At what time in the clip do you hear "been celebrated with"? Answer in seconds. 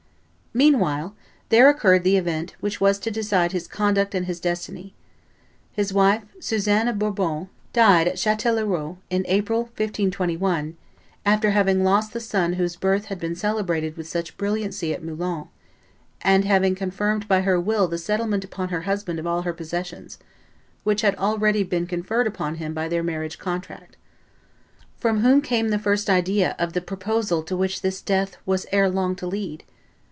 13.17-14.09